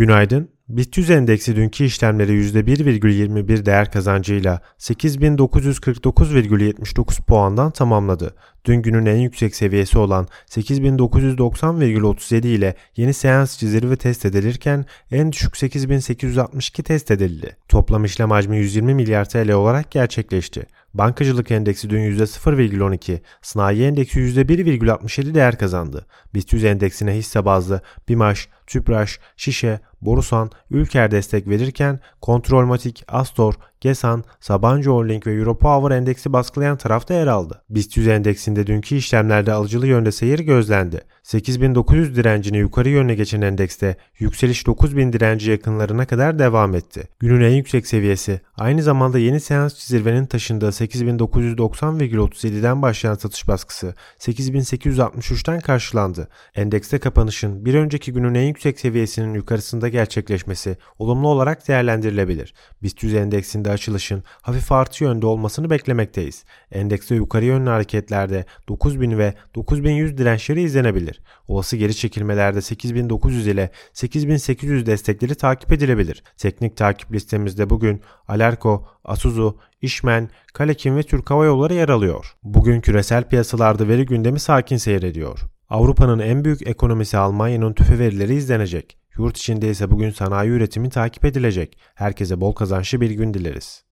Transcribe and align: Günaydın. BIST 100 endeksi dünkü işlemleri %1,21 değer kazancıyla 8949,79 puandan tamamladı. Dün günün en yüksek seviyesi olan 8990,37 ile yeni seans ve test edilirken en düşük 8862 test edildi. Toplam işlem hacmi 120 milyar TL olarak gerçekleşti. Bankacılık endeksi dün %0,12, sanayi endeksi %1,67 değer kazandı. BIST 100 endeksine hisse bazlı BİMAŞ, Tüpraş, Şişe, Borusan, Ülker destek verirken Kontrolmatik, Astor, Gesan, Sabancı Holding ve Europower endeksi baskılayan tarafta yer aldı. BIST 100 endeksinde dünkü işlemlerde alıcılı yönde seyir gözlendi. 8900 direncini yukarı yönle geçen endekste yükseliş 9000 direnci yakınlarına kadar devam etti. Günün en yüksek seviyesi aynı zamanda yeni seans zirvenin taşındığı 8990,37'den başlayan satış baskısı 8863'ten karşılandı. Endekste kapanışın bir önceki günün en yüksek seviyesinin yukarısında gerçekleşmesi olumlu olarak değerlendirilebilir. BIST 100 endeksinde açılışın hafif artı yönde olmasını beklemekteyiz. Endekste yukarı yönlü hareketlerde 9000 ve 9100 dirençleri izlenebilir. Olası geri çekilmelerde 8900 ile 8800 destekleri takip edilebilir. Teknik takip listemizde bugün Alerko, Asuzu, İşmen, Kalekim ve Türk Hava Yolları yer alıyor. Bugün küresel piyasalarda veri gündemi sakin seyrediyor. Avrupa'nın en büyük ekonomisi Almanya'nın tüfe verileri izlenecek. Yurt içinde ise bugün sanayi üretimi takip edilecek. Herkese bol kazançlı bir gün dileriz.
Günaydın. 0.00 0.48
BIST 0.68 0.96
100 0.96 1.10
endeksi 1.10 1.56
dünkü 1.56 1.84
işlemleri 1.84 2.32
%1,21 2.32 3.66
değer 3.66 3.92
kazancıyla 3.92 4.60
8949,79 4.78 7.22
puandan 7.22 7.70
tamamladı. 7.70 8.34
Dün 8.64 8.82
günün 8.82 9.06
en 9.06 9.16
yüksek 9.16 9.56
seviyesi 9.56 9.98
olan 9.98 10.28
8990,37 10.50 12.46
ile 12.46 12.74
yeni 12.96 13.14
seans 13.14 13.62
ve 13.62 13.96
test 13.96 14.26
edilirken 14.26 14.84
en 15.10 15.32
düşük 15.32 15.56
8862 15.56 16.82
test 16.82 17.10
edildi. 17.10 17.56
Toplam 17.68 18.04
işlem 18.04 18.30
hacmi 18.30 18.58
120 18.58 18.94
milyar 18.94 19.28
TL 19.28 19.50
olarak 19.50 19.90
gerçekleşti. 19.90 20.66
Bankacılık 20.94 21.50
endeksi 21.50 21.90
dün 21.90 22.00
%0,12, 22.00 23.20
sanayi 23.42 23.82
endeksi 23.82 24.20
%1,67 24.20 25.34
değer 25.34 25.58
kazandı. 25.58 26.06
BIST 26.34 26.52
100 26.52 26.64
endeksine 26.64 27.12
hisse 27.12 27.44
bazlı 27.44 27.80
BİMAŞ, 28.08 28.48
Tüpraş, 28.70 29.20
Şişe, 29.36 29.80
Borusan, 30.02 30.50
Ülker 30.70 31.10
destek 31.10 31.48
verirken 31.48 32.00
Kontrolmatik, 32.20 33.04
Astor, 33.08 33.54
Gesan, 33.80 34.24
Sabancı 34.40 34.90
Holding 34.90 35.26
ve 35.26 35.32
Europower 35.32 35.96
endeksi 35.96 36.32
baskılayan 36.32 36.76
tarafta 36.76 37.14
yer 37.14 37.26
aldı. 37.26 37.62
BIST 37.70 37.96
100 37.96 38.08
endeksinde 38.08 38.66
dünkü 38.66 38.94
işlemlerde 38.94 39.52
alıcılı 39.52 39.86
yönde 39.86 40.12
seyir 40.12 40.38
gözlendi. 40.38 41.00
8900 41.22 42.16
direncini 42.16 42.58
yukarı 42.58 42.88
yönle 42.88 43.14
geçen 43.14 43.40
endekste 43.40 43.96
yükseliş 44.18 44.66
9000 44.66 45.12
direnci 45.12 45.50
yakınlarına 45.50 46.06
kadar 46.06 46.38
devam 46.38 46.74
etti. 46.74 47.08
Günün 47.18 47.44
en 47.44 47.54
yüksek 47.54 47.86
seviyesi 47.86 48.40
aynı 48.56 48.82
zamanda 48.82 49.18
yeni 49.18 49.40
seans 49.40 49.78
zirvenin 49.78 50.26
taşındığı 50.26 50.68
8990,37'den 50.68 52.82
başlayan 52.82 53.14
satış 53.14 53.48
baskısı 53.48 53.94
8863'ten 54.18 55.60
karşılandı. 55.60 56.28
Endekste 56.54 56.98
kapanışın 56.98 57.64
bir 57.64 57.74
önceki 57.74 58.12
günün 58.12 58.34
en 58.34 58.46
yüksek 58.46 58.59
seviyesinin 58.60 59.34
yukarısında 59.34 59.88
gerçekleşmesi 59.88 60.76
olumlu 60.98 61.28
olarak 61.28 61.68
değerlendirilebilir. 61.68 62.54
BIST 62.82 63.02
100 63.02 63.14
endeksinde 63.14 63.70
açılışın 63.70 64.22
hafif 64.42 64.72
artı 64.72 65.04
yönde 65.04 65.26
olmasını 65.26 65.70
beklemekteyiz. 65.70 66.44
Endekste 66.72 67.14
yukarı 67.14 67.44
yönlü 67.44 67.70
hareketlerde 67.70 68.44
9000 68.68 69.18
ve 69.18 69.34
9100 69.54 70.18
dirençleri 70.18 70.62
izlenebilir. 70.62 71.20
Olası 71.48 71.76
geri 71.76 71.96
çekilmelerde 71.96 72.62
8900 72.62 73.46
ile 73.46 73.70
8800 73.92 74.86
destekleri 74.86 75.34
takip 75.34 75.72
edilebilir. 75.72 76.22
Teknik 76.36 76.76
takip 76.76 77.12
listemizde 77.12 77.70
bugün 77.70 78.02
Alerko, 78.28 78.86
Asuzu, 79.04 79.58
İşmen, 79.82 80.30
Kalekim 80.52 80.96
ve 80.96 81.02
Türk 81.02 81.30
Hava 81.30 81.44
Yolları 81.44 81.74
yer 81.74 81.88
alıyor. 81.88 82.34
Bugün 82.42 82.80
küresel 82.80 83.24
piyasalarda 83.24 83.88
veri 83.88 84.06
gündemi 84.06 84.40
sakin 84.40 84.76
seyrediyor. 84.76 85.40
Avrupa'nın 85.70 86.18
en 86.18 86.44
büyük 86.44 86.68
ekonomisi 86.68 87.18
Almanya'nın 87.18 87.72
tüfe 87.72 87.98
verileri 87.98 88.34
izlenecek. 88.34 88.98
Yurt 89.18 89.36
içinde 89.36 89.70
ise 89.70 89.90
bugün 89.90 90.10
sanayi 90.10 90.50
üretimi 90.50 90.90
takip 90.90 91.24
edilecek. 91.24 91.78
Herkese 91.94 92.40
bol 92.40 92.52
kazançlı 92.52 93.00
bir 93.00 93.10
gün 93.10 93.34
dileriz. 93.34 93.84